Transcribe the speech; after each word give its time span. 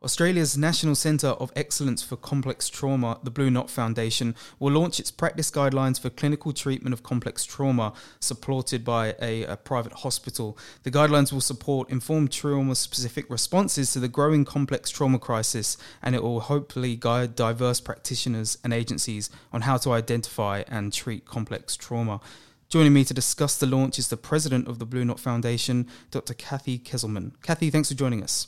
Australia's 0.00 0.56
National 0.56 0.94
Centre 0.94 1.26
of 1.40 1.52
Excellence 1.56 2.04
for 2.04 2.14
Complex 2.14 2.68
Trauma, 2.68 3.18
the 3.24 3.32
Blue 3.32 3.50
Knot 3.50 3.68
Foundation, 3.68 4.36
will 4.60 4.70
launch 4.70 5.00
its 5.00 5.10
practice 5.10 5.50
guidelines 5.50 6.00
for 6.00 6.08
clinical 6.08 6.52
treatment 6.52 6.92
of 6.92 7.02
complex 7.02 7.44
trauma, 7.44 7.92
supported 8.20 8.84
by 8.84 9.16
a, 9.20 9.42
a 9.42 9.56
private 9.56 9.92
hospital. 9.92 10.56
The 10.84 10.92
guidelines 10.92 11.32
will 11.32 11.40
support 11.40 11.90
informed 11.90 12.30
trauma 12.30 12.76
specific 12.76 13.28
responses 13.28 13.92
to 13.92 13.98
the 13.98 14.06
growing 14.06 14.44
complex 14.44 14.88
trauma 14.88 15.18
crisis, 15.18 15.76
and 16.00 16.14
it 16.14 16.22
will 16.22 16.40
hopefully 16.40 16.94
guide 16.94 17.34
diverse 17.34 17.80
practitioners 17.80 18.56
and 18.62 18.72
agencies 18.72 19.30
on 19.52 19.62
how 19.62 19.78
to 19.78 19.90
identify 19.90 20.62
and 20.68 20.92
treat 20.92 21.24
complex 21.24 21.76
trauma. 21.76 22.20
Joining 22.68 22.92
me 22.92 23.02
to 23.02 23.14
discuss 23.14 23.58
the 23.58 23.66
launch 23.66 23.98
is 23.98 24.06
the 24.06 24.16
president 24.16 24.68
of 24.68 24.78
the 24.78 24.86
Blue 24.86 25.04
Knot 25.04 25.18
Foundation, 25.18 25.88
Dr. 26.12 26.34
Cathy 26.34 26.78
Kezelman. 26.78 27.32
Cathy, 27.42 27.68
thanks 27.70 27.88
for 27.88 27.96
joining 27.96 28.22
us. 28.22 28.46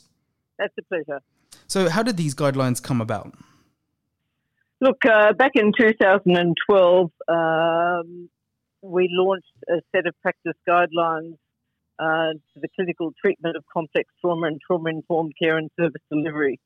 That's 0.57 0.73
a 0.77 0.83
pleasure. 0.83 1.19
So, 1.67 1.89
how 1.89 2.03
did 2.03 2.17
these 2.17 2.35
guidelines 2.35 2.81
come 2.81 3.01
about? 3.01 3.33
Look, 4.81 5.05
uh, 5.05 5.33
back 5.33 5.51
in 5.55 5.71
2012, 5.77 7.11
um, 7.27 8.29
we 8.81 9.07
launched 9.11 9.53
a 9.69 9.81
set 9.93 10.07
of 10.07 10.19
practice 10.21 10.57
guidelines 10.67 11.37
uh, 12.01 12.33
the 12.55 12.67
clinical 12.75 13.13
treatment 13.21 13.55
of 13.55 13.63
complex 13.71 14.09
trauma 14.19 14.47
and 14.47 14.59
trauma 14.65 14.89
informed 14.89 15.33
care 15.41 15.57
and 15.57 15.69
service 15.79 16.01
delivery. 16.11 16.59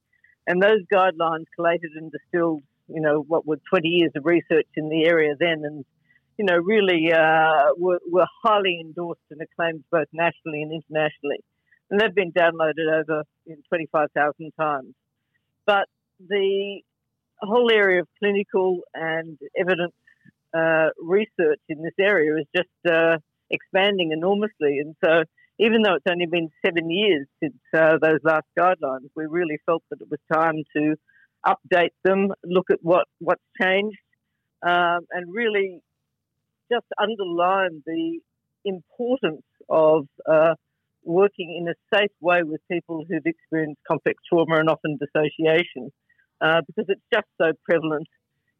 And 0.48 0.61
those 0.61 0.80
guidelines 0.94 1.45
collated 1.55 1.91
and 1.95 2.11
distilled, 2.11 2.63
you 2.88 3.02
know, 3.02 3.20
what 3.27 3.45
were 3.45 3.59
20 3.70 3.88
years 3.88 4.11
of 4.16 4.25
research 4.25 4.67
in 4.75 4.89
the 4.89 5.05
area 5.05 5.36
then 5.38 5.63
and, 5.66 5.83
you 6.38 6.45
know, 6.45 6.55
really 6.55 7.11
uh, 7.11 7.73
were, 7.77 7.99
were 8.09 8.27
highly 8.44 8.80
endorsed 8.80 9.22
and 9.30 9.41
acclaimed 9.41 9.83
both 9.91 10.08
nationally 10.13 10.61
and 10.61 10.72
internationally 10.72 11.44
and 11.89 11.99
they've 11.99 12.16
been 12.16 12.31
downloaded 12.31 12.91
over 12.91 13.23
25,000 13.70 14.52
times. 14.59 14.94
But 15.66 15.88
the 16.20 16.81
whole 17.41 17.71
area 17.71 18.02
of 18.02 18.08
clinical 18.20 18.81
and 18.94 19.38
evidence 19.58 19.94
uh, 20.56 20.89
research 21.00 21.59
in 21.67 21.81
this 21.81 21.94
area 22.00 22.36
is 22.38 22.45
just 22.56 22.69
uh, 22.89 23.17
expanding 23.50 24.11
enormously. 24.11 24.80
And 24.80 24.95
so, 25.03 25.23
even 25.58 25.83
though 25.83 25.95
it's 25.95 26.06
only 26.09 26.25
been 26.25 26.50
seven 26.66 26.89
years 26.89 27.28
since 27.41 27.56
uh, 27.73 27.97
those 28.02 28.19
last 28.23 28.45
guidelines, 28.58 29.09
we 29.16 29.25
really 29.25 29.58
felt 29.66 29.83
that 29.89 30.02
it 30.02 30.08
was 30.09 30.19
time 30.31 30.63
to 30.75 30.95
update 31.45 31.94
them, 32.03 32.31
look 32.44 32.72
at 32.72 32.80
what, 32.81 33.08
what's 33.19 33.44
changed, 33.61 33.97
um, 34.66 35.06
and 35.11 35.33
really 35.33 35.80
just 36.72 36.86
underline 37.00 37.83
the 37.86 38.19
importance 38.66 39.44
of 39.69 40.08
uh, 40.30 40.56
working 41.06 41.56
in 41.58 41.67
a 41.67 41.75
safe 41.95 42.11
way 42.20 42.44
with 42.44 42.61
people 42.70 43.06
who've 43.08 43.25
experienced 43.25 43.81
complex 43.88 44.22
trauma 44.28 44.58
and 44.59 44.70
often 44.70 44.98
dissociation 44.98 45.92
uh, 46.42 46.62
because 46.67 46.86
it's 46.89 47.02
just 47.14 47.28
so 47.39 47.52
prevalent 47.64 48.08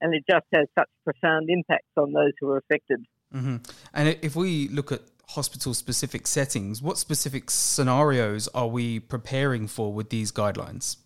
and 0.02 0.14
it 0.14 0.24
just 0.30 0.46
has 0.54 0.66
such 0.78 0.90
profound 1.04 1.50
impacts 1.50 1.92
on 1.98 2.14
those 2.14 2.32
who 2.40 2.50
are 2.50 2.58
affected. 2.58 3.04
Mm-hmm. 3.34 3.58
And 3.94 4.18
if 4.22 4.36
we 4.36 4.68
look 4.70 4.92
at 4.92 5.02
hospital 5.30 5.74
specific 5.74 6.28
settings, 6.28 6.82
what 6.82 6.98
specific 6.98 7.50
scenarios 7.50 8.48
are 8.50 8.68
we 8.68 9.00
preparing 9.00 9.68
for 9.68 9.92
with 9.92 10.10
these 10.10 10.32
guidelines? 10.32 10.98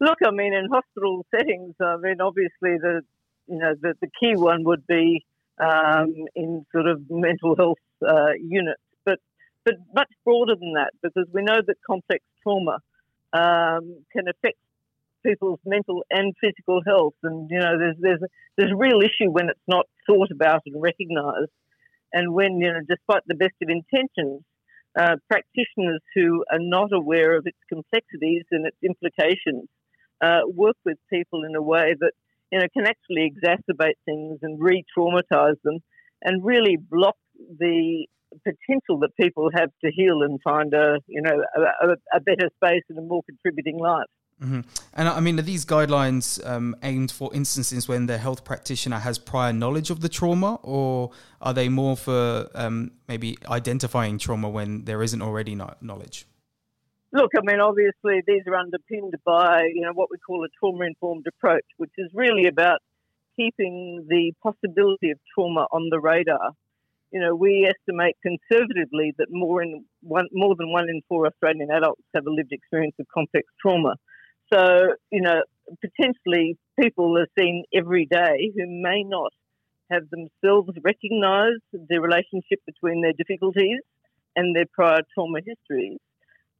Look, 0.00 0.18
I 0.24 0.30
mean, 0.30 0.54
in 0.54 0.68
hospital 0.70 1.24
settings, 1.30 1.74
I 1.80 1.96
mean, 1.98 2.20
obviously 2.20 2.78
the 2.78 3.02
you 3.46 3.58
know 3.58 3.74
the, 3.80 3.94
the 4.00 4.08
key 4.18 4.34
one 4.34 4.64
would 4.64 4.86
be 4.86 5.24
um, 5.60 6.14
in 6.34 6.64
sort 6.72 6.86
of 6.86 7.02
mental 7.10 7.54
health 7.56 7.78
uh, 8.06 8.32
units 8.40 8.80
but 9.64 9.74
much 9.94 10.10
broader 10.24 10.54
than 10.56 10.74
that 10.74 10.92
because 11.02 11.26
we 11.32 11.42
know 11.42 11.60
that 11.66 11.76
complex 11.86 12.24
trauma 12.42 12.78
um, 13.32 14.04
can 14.12 14.28
affect 14.28 14.58
people's 15.24 15.60
mental 15.64 16.02
and 16.10 16.34
physical 16.40 16.80
health, 16.86 17.14
and 17.22 17.48
you 17.50 17.58
know 17.58 17.78
there's 17.78 17.96
there's 18.00 18.20
there's 18.56 18.72
a 18.72 18.76
real 18.76 19.00
issue 19.00 19.30
when 19.30 19.48
it's 19.48 19.68
not 19.68 19.86
thought 20.06 20.30
about 20.30 20.62
and 20.66 20.80
recognised, 20.80 21.52
and 22.12 22.32
when 22.32 22.58
you 22.58 22.72
know 22.72 22.80
despite 22.88 23.22
the 23.26 23.34
best 23.34 23.54
of 23.62 23.68
intentions, 23.68 24.42
uh, 24.98 25.16
practitioners 25.28 26.00
who 26.14 26.44
are 26.50 26.58
not 26.58 26.92
aware 26.92 27.36
of 27.36 27.46
its 27.46 27.58
complexities 27.68 28.44
and 28.50 28.66
its 28.66 28.76
implications 28.82 29.68
uh, 30.20 30.40
work 30.46 30.76
with 30.84 30.98
people 31.12 31.44
in 31.44 31.54
a 31.54 31.62
way 31.62 31.94
that 31.98 32.12
you 32.50 32.58
know 32.58 32.66
can 32.74 32.86
actually 32.86 33.30
exacerbate 33.30 33.98
things 34.04 34.38
and 34.42 34.60
re-traumatize 34.60 35.60
them, 35.64 35.78
and 36.22 36.44
really 36.44 36.76
block 36.76 37.16
the 37.58 38.06
potential 38.44 38.98
that 39.00 39.16
people 39.16 39.50
have 39.54 39.70
to 39.84 39.90
heal 39.90 40.22
and 40.22 40.40
find 40.42 40.72
a 40.74 40.98
you 41.06 41.22
know 41.22 41.42
a, 41.82 41.96
a 42.16 42.20
better 42.20 42.50
space 42.56 42.82
and 42.88 42.98
a 42.98 43.02
more 43.02 43.22
contributing 43.24 43.78
life. 43.78 44.06
Mm-hmm. 44.42 44.60
And 44.94 45.08
I 45.08 45.20
mean, 45.20 45.38
are 45.38 45.42
these 45.42 45.66
guidelines 45.66 46.44
um, 46.48 46.74
aimed 46.82 47.10
for 47.10 47.32
instances 47.34 47.86
when 47.88 48.06
the 48.06 48.16
health 48.16 48.42
practitioner 48.42 48.98
has 48.98 49.18
prior 49.18 49.52
knowledge 49.52 49.90
of 49.90 50.00
the 50.00 50.08
trauma, 50.08 50.58
or 50.62 51.10
are 51.42 51.52
they 51.52 51.68
more 51.68 51.96
for 51.96 52.48
um, 52.54 52.92
maybe 53.06 53.36
identifying 53.48 54.18
trauma 54.18 54.48
when 54.48 54.84
there 54.84 55.02
isn't 55.02 55.20
already 55.20 55.54
knowledge? 55.54 56.26
Look, 57.12 57.32
I 57.36 57.40
mean, 57.42 57.60
obviously 57.60 58.22
these 58.26 58.42
are 58.46 58.54
underpinned 58.54 59.14
by 59.26 59.64
you 59.74 59.82
know 59.82 59.92
what 59.92 60.08
we 60.10 60.16
call 60.18 60.44
a 60.44 60.48
trauma 60.58 60.86
informed 60.86 61.26
approach, 61.26 61.66
which 61.76 61.92
is 61.98 62.10
really 62.14 62.46
about 62.46 62.80
keeping 63.36 64.06
the 64.08 64.32
possibility 64.42 65.10
of 65.10 65.18
trauma 65.34 65.66
on 65.70 65.88
the 65.90 66.00
radar 66.00 66.52
you 67.12 67.20
know, 67.20 67.34
we 67.34 67.68
estimate 67.68 68.16
conservatively 68.22 69.14
that 69.18 69.28
more 69.30 69.62
in 69.62 69.84
one, 70.02 70.26
more 70.32 70.54
than 70.56 70.72
one 70.72 70.88
in 70.88 71.02
four 71.08 71.26
Australian 71.26 71.70
adults 71.70 72.02
have 72.14 72.26
a 72.26 72.30
lived 72.30 72.52
experience 72.52 72.94
of 73.00 73.06
complex 73.12 73.46
trauma. 73.60 73.94
So, 74.52 74.94
you 75.10 75.20
know, 75.20 75.42
potentially 75.80 76.56
people 76.78 77.16
are 77.18 77.28
seen 77.38 77.64
every 77.74 78.06
day 78.06 78.52
who 78.56 78.66
may 78.66 79.02
not 79.04 79.32
have 79.90 80.02
themselves 80.10 80.70
recognised 80.82 81.62
the 81.72 82.00
relationship 82.00 82.60
between 82.66 83.02
their 83.02 83.12
difficulties 83.12 83.80
and 84.36 84.54
their 84.54 84.66
prior 84.72 85.00
trauma 85.14 85.40
histories, 85.44 85.98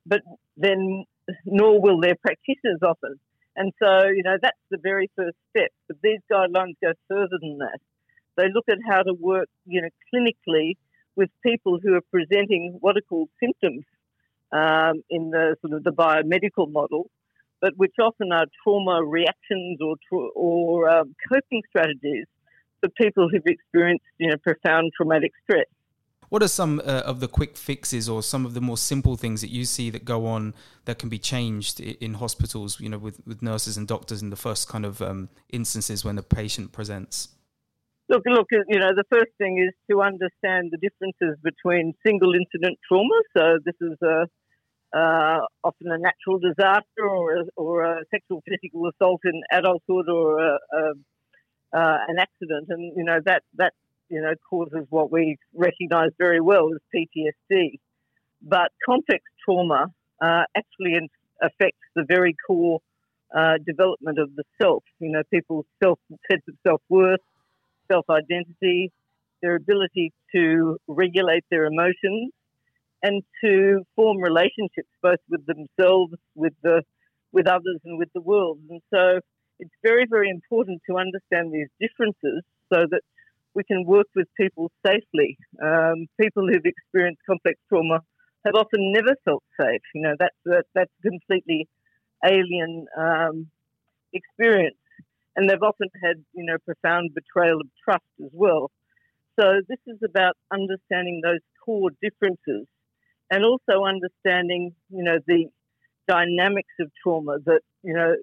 but 0.04 0.20
then 0.56 1.04
nor 1.44 1.80
will 1.80 2.00
their 2.00 2.16
practitioners 2.16 2.80
often. 2.82 3.20
And 3.56 3.72
so, 3.82 4.06
you 4.08 4.22
know, 4.24 4.36
that's 4.40 4.58
the 4.70 4.78
very 4.82 5.10
first 5.16 5.36
step. 5.50 5.70
But 5.88 5.98
these 6.02 6.20
guidelines 6.30 6.74
go 6.82 6.92
further 7.08 7.38
than 7.40 7.58
that. 7.58 7.78
They 8.40 8.48
look 8.52 8.64
at 8.70 8.78
how 8.88 9.02
to 9.02 9.12
work, 9.12 9.48
you 9.66 9.82
know, 9.82 9.88
clinically 10.12 10.76
with 11.14 11.28
people 11.44 11.78
who 11.82 11.94
are 11.94 12.06
presenting 12.10 12.78
what 12.80 12.96
are 12.96 13.02
called 13.06 13.28
symptoms 13.38 13.84
um, 14.50 15.02
in 15.10 15.30
the 15.30 15.56
sort 15.60 15.74
of 15.74 15.84
the 15.84 15.90
biomedical 15.90 16.72
model, 16.72 17.10
but 17.60 17.74
which 17.76 17.94
often 18.00 18.32
are 18.32 18.46
trauma 18.62 19.04
reactions 19.04 19.78
or 19.82 19.96
tra- 20.08 20.32
or 20.34 20.88
um, 20.88 21.14
coping 21.30 21.62
strategies 21.68 22.26
for 22.80 22.88
people 22.90 23.28
who've 23.28 23.46
experienced, 23.46 24.04
you 24.18 24.30
know, 24.30 24.36
profound 24.42 24.90
traumatic 24.96 25.32
stress. 25.42 25.66
What 26.30 26.42
are 26.42 26.48
some 26.48 26.80
uh, 26.80 27.02
of 27.04 27.20
the 27.20 27.28
quick 27.28 27.56
fixes 27.58 28.08
or 28.08 28.22
some 28.22 28.46
of 28.46 28.54
the 28.54 28.60
more 28.60 28.78
simple 28.78 29.16
things 29.16 29.40
that 29.42 29.50
you 29.50 29.64
see 29.64 29.90
that 29.90 30.04
go 30.04 30.26
on 30.26 30.54
that 30.86 30.98
can 30.98 31.08
be 31.08 31.18
changed 31.18 31.80
in 31.80 32.14
hospitals, 32.14 32.80
you 32.80 32.88
know, 32.88 32.98
with, 32.98 33.20
with 33.26 33.42
nurses 33.42 33.76
and 33.76 33.86
doctors 33.86 34.22
in 34.22 34.30
the 34.30 34.36
first 34.36 34.68
kind 34.68 34.86
of 34.86 35.02
um, 35.02 35.28
instances 35.50 36.04
when 36.04 36.16
the 36.16 36.22
patient 36.22 36.72
presents? 36.72 37.30
Look, 38.10 38.24
look. 38.26 38.48
You 38.50 38.80
know, 38.80 38.92
the 38.92 39.04
first 39.08 39.30
thing 39.38 39.64
is 39.64 39.72
to 39.88 40.02
understand 40.02 40.72
the 40.72 40.78
differences 40.78 41.38
between 41.44 41.94
single 42.04 42.34
incident 42.34 42.76
trauma. 42.88 43.14
So 43.36 43.58
this 43.64 43.76
is 43.80 43.96
a 44.02 44.26
uh, 44.92 45.46
often 45.62 45.92
a 45.92 45.98
natural 45.98 46.40
disaster 46.40 47.08
or 47.08 47.36
a, 47.36 47.44
or 47.56 47.84
a 47.84 48.02
sexual 48.10 48.42
physical 48.48 48.88
assault 48.88 49.20
in 49.24 49.40
adulthood 49.52 50.08
or 50.08 50.40
a, 50.40 50.58
a, 50.72 50.92
uh, 51.72 51.98
an 52.08 52.16
accident, 52.18 52.66
and 52.70 52.92
you 52.96 53.04
know 53.04 53.20
that 53.24 53.44
that 53.58 53.74
you 54.08 54.20
know 54.20 54.34
causes 54.50 54.86
what 54.90 55.12
we 55.12 55.36
recognise 55.54 56.10
very 56.18 56.40
well 56.40 56.68
as 56.74 56.80
PTSD. 56.92 57.78
But 58.42 58.72
complex 58.84 59.22
trauma 59.44 59.86
uh, 60.20 60.42
actually 60.56 60.98
affects 61.40 61.86
the 61.94 62.04
very 62.08 62.34
core 62.44 62.80
uh, 63.32 63.58
development 63.64 64.18
of 64.18 64.34
the 64.34 64.42
self. 64.60 64.82
You 64.98 65.12
know, 65.12 65.22
people's 65.32 65.66
self 65.80 66.00
sense 66.28 66.42
of 66.48 66.54
self 66.66 66.82
worth, 66.88 67.20
self 67.90 68.06
identity, 68.10 68.92
their 69.42 69.56
ability 69.56 70.12
to 70.34 70.78
regulate 70.86 71.44
their 71.50 71.64
emotions, 71.66 72.32
and 73.02 73.22
to 73.42 73.82
form 73.96 74.18
relationships 74.18 74.88
both 75.02 75.18
with 75.28 75.44
themselves, 75.46 76.14
with 76.34 76.52
the 76.62 76.82
with 77.32 77.46
others, 77.46 77.80
and 77.84 77.98
with 77.98 78.08
the 78.14 78.20
world. 78.20 78.58
And 78.68 78.80
so, 78.92 79.20
it's 79.60 79.74
very, 79.82 80.06
very 80.08 80.30
important 80.30 80.80
to 80.88 80.96
understand 80.96 81.52
these 81.52 81.68
differences 81.80 82.42
so 82.72 82.86
that 82.90 83.02
we 83.54 83.62
can 83.64 83.84
work 83.84 84.06
with 84.16 84.26
people 84.36 84.70
safely. 84.84 85.36
Um, 85.62 86.06
people 86.20 86.46
who've 86.48 86.64
experienced 86.64 87.20
complex 87.26 87.58
trauma 87.68 88.00
have 88.44 88.54
often 88.54 88.92
never 88.92 89.14
felt 89.24 89.44
safe. 89.60 89.82
You 89.94 90.02
know, 90.02 90.14
that's 90.18 90.46
a, 90.46 90.62
that's 90.74 90.92
completely 91.02 91.68
alien 92.24 92.86
um, 92.98 93.46
experience 94.12 94.76
and 95.36 95.48
they've 95.48 95.62
often 95.62 95.88
had, 96.02 96.16
you 96.32 96.44
know, 96.44 96.56
profound 96.64 97.10
betrayal 97.14 97.60
of 97.60 97.68
trust 97.84 98.04
as 98.24 98.30
well. 98.32 98.70
So 99.38 99.60
this 99.68 99.78
is 99.86 99.98
about 100.04 100.36
understanding 100.52 101.20
those 101.22 101.40
core 101.64 101.90
differences 102.02 102.66
and 103.30 103.44
also 103.44 103.84
understanding, 103.84 104.74
you 104.90 105.04
know, 105.04 105.18
the 105.26 105.46
dynamics 106.08 106.74
of 106.80 106.90
trauma, 107.02 107.38
that, 107.46 107.60
you 107.82 107.94
know, 107.94 108.16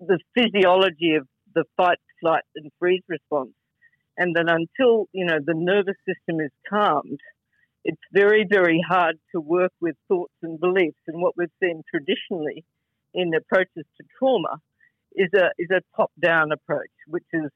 the 0.00 0.18
physiology 0.34 1.16
of 1.16 1.26
the 1.54 1.64
fight, 1.76 1.98
flight, 2.20 2.44
and 2.54 2.70
freeze 2.78 3.02
response. 3.08 3.50
And 4.16 4.34
that 4.36 4.48
until, 4.48 5.08
you 5.12 5.24
know, 5.24 5.38
the 5.44 5.54
nervous 5.54 5.96
system 6.06 6.40
is 6.40 6.50
calmed, 6.68 7.20
it's 7.84 8.00
very, 8.12 8.46
very 8.48 8.80
hard 8.86 9.16
to 9.32 9.40
work 9.40 9.72
with 9.80 9.96
thoughts 10.08 10.34
and 10.42 10.58
beliefs. 10.58 10.98
And 11.06 11.20
what 11.20 11.36
we've 11.36 11.48
seen 11.62 11.82
traditionally 11.90 12.64
in 13.14 13.32
approaches 13.34 13.84
to 13.96 14.04
trauma 14.18 14.60
is 15.18 15.30
a 15.34 15.50
is 15.58 15.68
a 15.70 15.82
top 15.96 16.12
down 16.22 16.52
approach, 16.52 16.94
which 17.06 17.26
is 17.32 17.50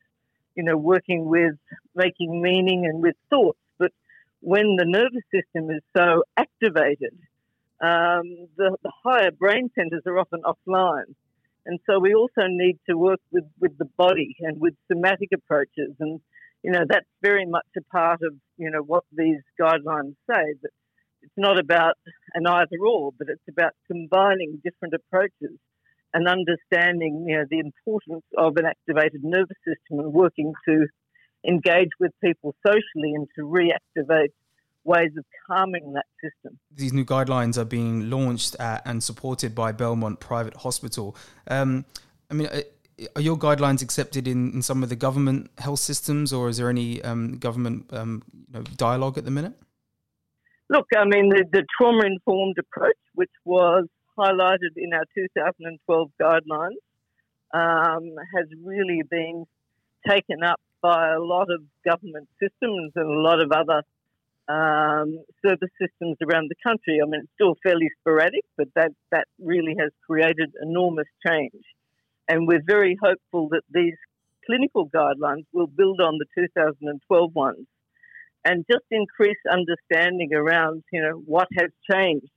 you 0.55 0.65
know 0.65 0.77
working 0.77 1.27
with 1.27 1.55
making 1.95 2.43
meaning 2.43 2.85
and 2.87 3.03
with 3.03 3.17
thoughts. 3.31 3.59
But 3.79 3.93
when 4.41 4.77
the 4.77 4.85
nervous 4.85 5.25
system 5.33 5.71
is 5.71 5.83
so 5.97 6.25
activated, 6.37 7.17
um, 7.81 8.49
the, 8.57 8.77
the 8.83 8.93
higher 9.05 9.31
brain 9.31 9.71
centers 9.75 10.03
are 10.07 10.19
often 10.19 10.43
offline. 10.43 11.15
And 11.65 11.79
so 11.89 12.01
we 12.01 12.15
also 12.15 12.47
need 12.49 12.79
to 12.89 12.99
work 12.99 13.21
with, 13.31 13.45
with 13.61 13.79
the 13.79 13.85
body 13.97 14.37
and 14.41 14.61
with 14.61 14.75
somatic 14.91 15.31
approaches. 15.33 15.95
And, 16.01 16.21
you 16.65 16.73
know, 16.73 16.85
that's 16.89 17.07
very 17.23 17.47
much 17.47 17.67
a 17.77 17.83
part 17.83 18.21
of, 18.23 18.35
you 18.57 18.71
know, 18.71 18.83
what 18.83 19.05
these 19.13 19.39
guidelines 19.61 20.17
say, 20.29 20.55
that 20.63 20.71
it's 21.23 21.33
not 21.37 21.59
about 21.59 21.95
an 22.35 22.49
either 22.49 22.79
or, 22.85 23.13
but 23.17 23.29
it's 23.29 23.49
about 23.49 23.73
combining 23.87 24.61
different 24.65 24.95
approaches 24.95 25.57
and 26.15 26.29
understanding 26.29 27.27
you 27.29 27.39
know, 27.39 27.45
the 27.51 27.59
importance 27.59 28.25
of 28.37 28.57
an 28.57 28.67
activated 28.67 29.25
nervous 29.25 29.57
system 29.67 30.01
and 30.01 30.13
working 30.13 30.53
to 30.69 30.87
engage 31.47 31.91
with 31.99 32.13
people 32.23 32.55
socially 32.65 33.15
and 33.15 33.27
to 33.37 33.43
reactivate 33.43 34.33
ways 34.85 35.11
of 35.17 35.25
calming 35.47 35.93
that 35.93 36.07
system. 36.23 36.59
These 36.75 36.93
new 36.93 37.05
guidelines 37.05 37.57
are 37.57 37.65
being 37.65 38.11
launched 38.11 38.57
at, 38.59 38.83
and 38.85 39.03
supported 39.03 39.55
by 39.55 39.73
Belmont 39.73 40.21
Private 40.21 40.57
Hospital. 40.57 41.17
Um, 41.47 41.85
I 42.31 42.35
mean, 42.35 42.49
uh, 42.49 42.61
are 43.17 43.23
your 43.23 43.37
guidelines 43.37 43.83
accepted 43.83 44.29
in, 44.29 44.53
in 44.53 44.63
some 44.63 44.83
of 44.83 44.89
the 44.89 44.97
government 44.97 45.51
health 45.59 45.81
systems, 45.81 46.33
or 46.33 46.49
is 46.49 46.57
there 46.57 46.69
any 46.69 47.03
um, 47.03 47.39
government 47.39 47.87
um, 47.93 48.23
you 48.33 48.55
know, 48.55 48.63
dialogue 48.77 49.19
at 49.19 49.25
the 49.25 49.31
minute? 49.31 49.55
Look, 50.69 50.87
I 50.97 51.05
mean, 51.05 51.29
the, 51.29 51.45
the 51.53 51.65
trauma 51.77 52.07
informed 52.07 52.57
approach, 52.59 52.97
which 53.15 53.31
was 53.45 53.87
highlighted 54.19 54.77
in 54.77 54.93
our 54.93 55.05
2012 55.15 56.11
guidelines, 56.21 56.81
um, 57.53 58.15
has 58.35 58.47
really 58.65 59.03
been 59.09 59.47
taken 60.09 60.43
up 60.43 60.61
by 60.81 61.13
a 61.13 61.21
lot 61.21 61.49
of 61.51 61.63
government 61.85 62.29
systems 62.41 62.93
and 62.97 63.07
a 63.07 63.21
lot 63.21 63.41
of 63.41 63.53
other 63.53 63.83
um, 64.49 65.19
service 65.45 65.71
systems 65.81 66.17
around 66.23 66.51
the 66.51 66.57
country. 66.63 66.99
I 67.03 67.07
mean, 67.07 67.21
it's 67.23 67.33
still 67.35 67.57
fairly 67.63 67.89
sporadic, 68.01 68.45
but 68.57 68.69
that, 68.75 68.91
that 69.11 69.27
really 69.39 69.77
has 69.79 69.91
created 70.07 70.53
enormous 70.61 71.07
change. 71.27 71.63
And 72.29 72.49
we're 72.49 72.63
very 72.67 72.99
hopeful 73.01 73.49
that 73.51 73.63
these 73.73 73.97
clinical 74.47 74.89
guidelines 74.89 75.47
will 75.53 75.67
build 75.69 76.01
on 76.01 76.19
the 76.19 76.27
2012 76.35 77.35
ones 77.35 77.67
and 78.45 78.65
just 78.71 78.85
increase 78.91 79.39
understanding 79.51 80.35
around, 80.35 80.83
you 80.93 81.01
know, 81.01 81.23
what 81.27 81.49
has 81.57 81.71
changed. 81.91 82.31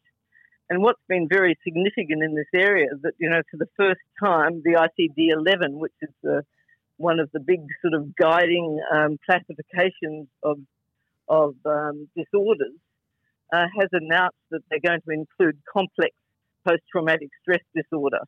And 0.70 0.82
what's 0.82 1.02
been 1.08 1.28
very 1.30 1.58
significant 1.64 2.24
in 2.24 2.36
this 2.36 2.48
area 2.54 2.88
is 2.92 3.02
that, 3.04 3.14
you 3.20 3.30
know, 3.30 3.42
for 3.52 3.58
the 3.58 3.70
first 3.78 4.02
time, 4.24 4.62
the 4.64 4.74
ICD 4.74 5.30
11, 5.32 5.78
which 5.78 5.94
is 6.02 6.10
the, 6.24 6.44
one 6.98 7.20
of 7.20 7.30
the 7.34 7.40
big 7.40 7.62
sort 7.82 7.94
of 7.94 8.16
guiding 8.16 8.80
um, 8.94 9.18
classifications 9.26 10.28
of, 10.42 10.58
of 11.28 11.56
um, 11.66 12.10
disorders, 12.16 12.74
uh, 13.54 13.66
has 13.80 13.90
announced 13.92 14.38
that 14.50 14.62
they're 14.70 14.80
going 14.80 15.02
to 15.02 15.12
include 15.14 15.58
complex 15.72 16.16
post 16.68 16.82
traumatic 16.92 17.30
stress 17.42 17.62
disorder 17.76 18.22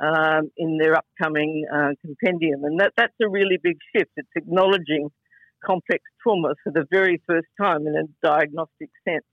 um, 0.00 0.50
in 0.58 0.76
their 0.78 0.94
upcoming 0.94 1.64
uh, 1.72 1.90
compendium. 2.04 2.64
And 2.64 2.80
that, 2.80 2.92
that's 2.96 3.14
a 3.22 3.28
really 3.28 3.58
big 3.62 3.78
shift. 3.94 4.10
It's 4.16 4.28
acknowledging 4.36 5.08
complex 5.64 6.02
trauma 6.22 6.54
for 6.62 6.70
the 6.70 6.86
very 6.90 7.22
first 7.26 7.48
time 7.60 7.86
in 7.86 7.94
a 7.96 8.26
diagnostic 8.26 8.90
sense. 9.08 9.24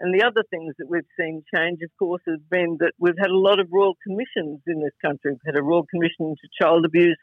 And 0.00 0.14
the 0.14 0.24
other 0.24 0.44
things 0.48 0.74
that 0.78 0.88
we've 0.88 1.08
seen 1.18 1.42
change, 1.52 1.80
of 1.82 1.90
course, 1.98 2.22
has 2.28 2.38
been 2.50 2.76
that 2.80 2.92
we've 2.98 3.18
had 3.18 3.30
a 3.30 3.36
lot 3.36 3.58
of 3.58 3.68
royal 3.72 3.96
commissions 4.06 4.60
in 4.66 4.80
this 4.80 4.94
country. 5.02 5.32
We've 5.32 5.54
had 5.54 5.58
a 5.58 5.62
royal 5.62 5.86
commission 5.86 6.36
into 6.36 6.48
child 6.60 6.84
abuse, 6.84 7.18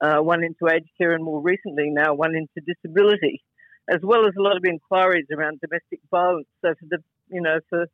uh, 0.00 0.18
one 0.20 0.42
into 0.42 0.72
aged 0.72 0.88
care, 0.96 1.12
and 1.12 1.22
more 1.22 1.42
recently 1.42 1.90
now 1.90 2.14
one 2.14 2.34
into 2.34 2.64
disability, 2.66 3.42
as 3.88 4.00
well 4.02 4.26
as 4.26 4.32
a 4.38 4.42
lot 4.42 4.56
of 4.56 4.64
inquiries 4.64 5.26
around 5.30 5.60
domestic 5.60 6.00
violence. 6.10 6.48
So 6.62 6.72
for 6.80 6.86
the, 6.88 6.98
you 7.28 7.42
know, 7.42 7.58
for 7.68 7.86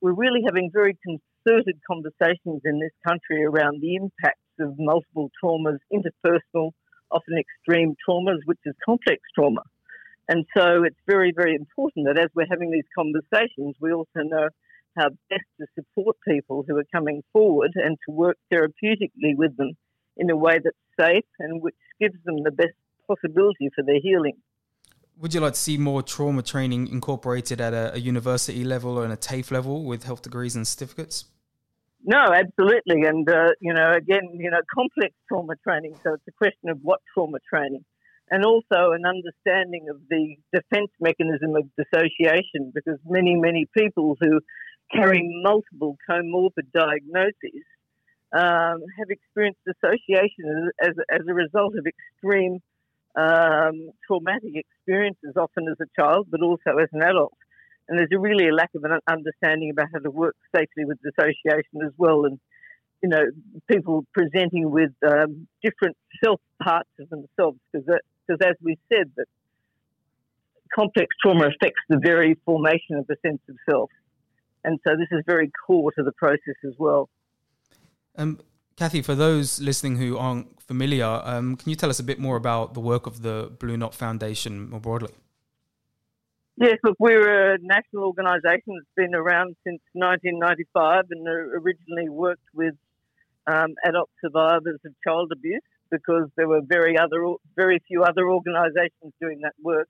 we're 0.00 0.12
really 0.12 0.42
having 0.44 0.70
very 0.72 0.98
concerted 1.02 1.80
conversations 1.86 2.62
in 2.64 2.80
this 2.80 2.92
country 3.06 3.44
around 3.44 3.80
the 3.80 3.94
impacts 3.94 4.40
of 4.58 4.74
multiple 4.78 5.30
traumas, 5.42 5.78
interpersonal 5.92 6.72
often 7.10 7.38
extreme 7.38 7.94
traumas, 8.06 8.38
which 8.46 8.58
is 8.66 8.74
complex 8.84 9.20
trauma. 9.34 9.62
And 10.28 10.46
so 10.56 10.84
it's 10.84 10.96
very, 11.06 11.32
very 11.34 11.54
important 11.54 12.06
that 12.06 12.18
as 12.18 12.30
we're 12.34 12.46
having 12.48 12.70
these 12.70 12.88
conversations, 12.96 13.76
we 13.80 13.92
also 13.92 14.20
know 14.22 14.48
how 14.96 15.08
best 15.28 15.44
to 15.60 15.66
support 15.74 16.16
people 16.26 16.64
who 16.66 16.76
are 16.76 16.86
coming 16.92 17.22
forward 17.32 17.72
and 17.74 17.98
to 18.06 18.12
work 18.12 18.36
therapeutically 18.52 19.36
with 19.36 19.56
them 19.56 19.72
in 20.16 20.30
a 20.30 20.36
way 20.36 20.58
that's 20.62 20.76
safe 20.98 21.24
and 21.38 21.60
which 21.60 21.74
gives 22.00 22.16
them 22.24 22.36
the 22.44 22.50
best 22.50 22.74
possibility 23.06 23.68
for 23.74 23.82
their 23.84 24.00
healing. 24.00 24.34
Would 25.20 25.34
you 25.34 25.40
like 25.40 25.52
to 25.52 25.58
see 25.58 25.78
more 25.78 26.02
trauma 26.02 26.42
training 26.42 26.88
incorporated 26.88 27.60
at 27.60 27.72
a, 27.72 27.94
a 27.94 27.98
university 27.98 28.64
level 28.64 28.98
or 28.98 29.04
in 29.04 29.12
a 29.12 29.16
TAFE 29.16 29.50
level 29.50 29.84
with 29.84 30.04
health 30.04 30.22
degrees 30.22 30.56
and 30.56 30.66
certificates? 30.66 31.26
No, 32.04 32.18
absolutely. 32.18 33.02
And, 33.06 33.28
uh, 33.28 33.50
you 33.60 33.72
know, 33.72 33.92
again, 33.92 34.28
you 34.34 34.50
know, 34.50 34.60
complex 34.74 35.14
trauma 35.28 35.54
training. 35.66 35.94
So 36.02 36.14
it's 36.14 36.28
a 36.28 36.32
question 36.32 36.68
of 36.68 36.78
what 36.82 37.00
trauma 37.14 37.38
training. 37.48 37.84
And 38.30 38.44
also 38.44 38.92
an 38.92 39.04
understanding 39.04 39.88
of 39.90 40.00
the 40.08 40.36
defense 40.52 40.90
mechanism 40.98 41.56
of 41.56 41.68
dissociation, 41.76 42.72
because 42.74 42.98
many, 43.06 43.36
many 43.36 43.66
people 43.76 44.16
who 44.18 44.40
carry 44.92 45.20
multiple 45.42 45.96
comorbid 46.08 46.72
diagnoses 46.72 47.64
um, 48.32 48.82
have 48.98 49.10
experienced 49.10 49.60
dissociation 49.66 50.72
as, 50.80 50.88
as, 50.88 51.20
as, 51.20 51.28
a 51.28 51.34
result 51.34 51.74
of 51.76 51.86
extreme 51.86 52.60
um, 53.14 53.90
traumatic 54.06 54.54
experiences, 54.54 55.34
often 55.36 55.68
as 55.68 55.76
a 55.80 56.00
child, 56.00 56.26
but 56.30 56.42
also 56.42 56.78
as 56.80 56.88
an 56.92 57.02
adult. 57.02 57.36
And 57.88 57.98
there's 57.98 58.08
a 58.12 58.18
really 58.18 58.48
a 58.48 58.54
lack 58.54 58.70
of 58.74 58.82
an 58.84 58.98
understanding 59.06 59.70
about 59.70 59.88
how 59.92 60.00
to 60.00 60.10
work 60.10 60.34
safely 60.56 60.84
with 60.84 60.98
dissociation 61.02 61.82
as 61.84 61.92
well, 61.96 62.24
and 62.24 62.40
you 63.02 63.08
know 63.10 63.24
people 63.70 64.04
presenting 64.12 64.70
with 64.70 64.90
um, 65.06 65.46
different 65.62 65.96
self 66.24 66.40
parts 66.62 66.88
of 66.98 67.10
themselves 67.10 67.58
because 67.70 67.86
because 68.26 68.40
as 68.46 68.56
we 68.62 68.78
said 68.92 69.10
that 69.16 69.26
complex 70.74 71.14
trauma 71.22 71.46
affects 71.46 71.80
the 71.88 71.98
very 72.02 72.36
formation 72.44 72.96
of 72.96 73.06
the 73.06 73.16
sense 73.24 73.40
of 73.48 73.56
self, 73.68 73.90
and 74.64 74.78
so 74.86 74.96
this 74.96 75.08
is 75.10 75.22
very 75.26 75.50
core 75.66 75.92
to 75.92 76.02
the 76.02 76.12
process 76.12 76.56
as 76.66 76.74
well. 76.78 77.08
Um, 78.16 78.40
Cathy, 78.76 79.02
for 79.02 79.14
those 79.14 79.60
listening 79.60 79.96
who 79.96 80.16
aren't 80.18 80.60
familiar, 80.60 81.20
um, 81.24 81.56
can 81.56 81.70
you 81.70 81.76
tell 81.76 81.90
us 81.90 82.00
a 82.00 82.04
bit 82.04 82.18
more 82.18 82.36
about 82.36 82.74
the 82.74 82.80
work 82.80 83.06
of 83.06 83.22
the 83.22 83.52
Blue 83.58 83.76
Knot 83.76 83.94
Foundation 83.94 84.70
more 84.70 84.80
broadly? 84.80 85.12
Yes, 86.56 86.78
look, 86.84 86.96
we're 87.00 87.54
a 87.54 87.58
national 87.60 88.04
organisation 88.04 88.74
that's 88.78 88.94
been 88.96 89.14
around 89.14 89.56
since 89.64 89.80
1995 89.92 91.06
and 91.10 91.26
originally 91.26 92.08
worked 92.08 92.46
with 92.54 92.74
um, 93.46 93.74
adult 93.84 94.08
survivors 94.20 94.78
of 94.84 94.92
child 95.04 95.32
abuse 95.32 95.60
because 95.96 96.28
there 96.36 96.48
were 96.48 96.62
very 96.76 96.98
other, 96.98 97.20
very 97.56 97.78
few 97.86 98.02
other 98.02 98.28
organisations 98.28 99.12
doing 99.20 99.40
that 99.42 99.54
work. 99.62 99.88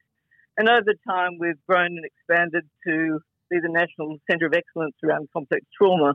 And 0.56 0.68
over 0.68 0.92
time, 1.08 1.32
we've 1.40 1.62
grown 1.66 1.92
and 1.98 2.04
expanded 2.04 2.64
to 2.86 3.20
be 3.50 3.58
the 3.60 3.72
National 3.82 4.18
Centre 4.30 4.46
of 4.46 4.54
Excellence 4.54 4.96
around 5.02 5.28
complex 5.32 5.64
trauma. 5.76 6.14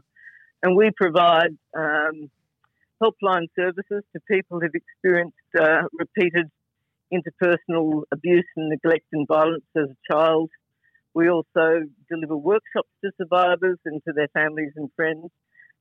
And 0.62 0.76
we 0.76 0.92
provide 0.96 1.58
um, 1.76 2.30
helpline 3.02 3.48
services 3.56 4.04
to 4.14 4.20
people 4.30 4.60
who've 4.60 4.82
experienced 4.84 5.50
uh, 5.60 5.84
repeated 5.94 6.48
interpersonal 7.14 8.04
abuse 8.12 8.48
and 8.56 8.70
neglect 8.70 9.06
and 9.14 9.28
violence 9.28 9.66
as 9.76 9.90
a 9.90 10.14
child. 10.14 10.50
We 11.14 11.30
also 11.30 11.82
deliver 12.10 12.38
workshops 12.38 12.90
to 13.04 13.12
survivors 13.18 13.80
and 13.86 14.02
to 14.06 14.14
their 14.14 14.28
families 14.34 14.74
and 14.76 14.90
friends. 14.96 15.30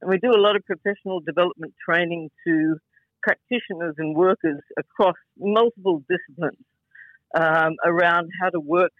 And 0.00 0.10
we 0.10 0.18
do 0.18 0.30
a 0.30 0.40
lot 0.40 0.56
of 0.56 0.64
professional 0.64 1.20
development 1.20 1.74
training 1.84 2.30
to 2.46 2.78
practitioners 3.22 3.94
and 3.98 4.16
workers 4.16 4.60
across 4.78 5.16
multiple 5.38 6.02
disciplines 6.08 6.64
um, 7.34 7.76
around 7.84 8.30
how 8.40 8.50
to 8.50 8.60
work 8.60 8.92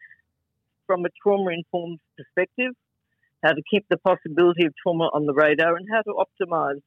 from 0.86 1.04
a 1.04 1.08
trauma 1.22 1.50
informed 1.50 2.00
perspective, 2.16 2.72
how 3.44 3.52
to 3.52 3.62
keep 3.70 3.86
the 3.88 3.98
possibility 3.98 4.64
of 4.66 4.74
trauma 4.82 5.08
on 5.12 5.26
the 5.26 5.34
radar, 5.34 5.76
and 5.76 5.86
how 5.90 6.02
to 6.02 6.14
optimize 6.14 6.80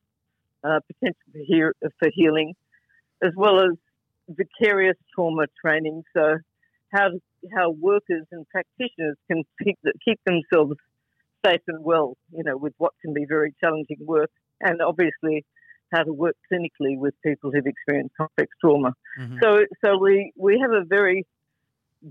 uh, 0.63 0.79
potential 0.87 1.73
for, 1.79 1.89
for 1.99 2.09
healing, 2.13 2.53
as 3.23 3.31
well 3.35 3.59
as 3.59 3.77
vicarious 4.27 4.97
trauma 5.13 5.45
training. 5.63 6.03
So, 6.15 6.37
how 6.93 7.09
how 7.55 7.71
workers 7.71 8.25
and 8.31 8.45
practitioners 8.49 9.17
can 9.29 9.43
keep 9.63 9.79
keep 10.03 10.19
themselves 10.25 10.75
safe 11.45 11.61
and 11.67 11.83
well, 11.83 12.17
you 12.31 12.43
know, 12.43 12.57
with 12.57 12.73
what 12.77 12.93
can 13.01 13.13
be 13.13 13.25
very 13.27 13.53
challenging 13.59 13.97
work, 14.01 14.29
and 14.59 14.81
obviously 14.81 15.45
how 15.91 16.03
to 16.03 16.13
work 16.13 16.35
clinically 16.51 16.97
with 16.97 17.13
people 17.23 17.51
who've 17.51 17.65
experienced 17.65 18.15
complex 18.17 18.51
trauma. 18.61 18.93
Mm-hmm. 19.19 19.37
So, 19.41 19.65
so 19.83 19.97
we 19.97 20.31
we 20.35 20.59
have 20.59 20.71
a 20.71 20.83
very 20.85 21.25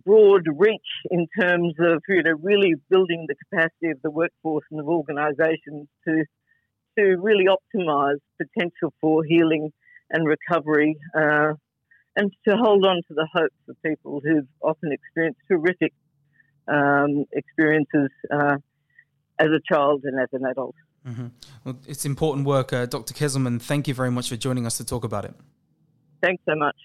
broad 0.05 0.47
reach 0.57 0.81
in 1.11 1.27
terms 1.39 1.75
of 1.81 2.03
you 2.09 2.23
know 2.23 2.35
really 2.43 2.75
building 2.89 3.27
the 3.29 3.35
capacity 3.35 3.91
of 3.91 4.01
the 4.03 4.11
workforce 4.11 4.65
and 4.71 4.81
of 4.81 4.89
organisations 4.89 5.89
to 6.07 6.25
to 6.99 7.17
really 7.17 7.47
optimise 7.47 8.19
potential 8.39 8.93
for 9.01 9.25
healing 9.25 9.73
and 10.11 10.27
recovery, 10.27 10.97
uh, 11.17 11.53
and 12.17 12.33
to 12.47 12.57
hold 12.57 12.85
on 12.85 12.97
to 12.97 13.15
the 13.15 13.29
hopes 13.33 13.55
of 13.69 13.77
people 13.85 14.21
who've 14.23 14.49
often 14.61 14.93
experienced 14.93 15.41
horrific 15.49 15.93
um, 16.67 17.25
experiences 17.33 18.11
uh, 18.33 18.57
as 19.39 19.49
a 19.49 19.61
child 19.73 20.03
and 20.05 20.21
as 20.21 20.29
an 20.33 20.45
adult. 20.45 20.75
Mm-hmm. 21.07 21.27
Well, 21.65 21.79
it's 21.87 22.05
important 22.05 22.47
work. 22.47 22.73
Uh, 22.73 22.87
Dr. 22.87 23.15
Kezelman, 23.15 23.61
thank 23.61 23.89
you 23.89 23.95
very 23.95 24.11
much 24.11 24.29
for 24.29 24.37
joining 24.37 24.67
us 24.67 24.77
to 24.79 24.85
talk 24.85 25.05
about 25.05 25.25
it. 25.25 25.35
Thanks 26.23 26.43
so 26.47 26.55
much. 26.55 26.77